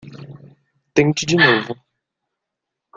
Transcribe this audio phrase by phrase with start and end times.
[0.95, 1.75] Tente de novo.